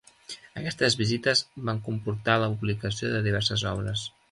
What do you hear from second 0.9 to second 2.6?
visites van comportar la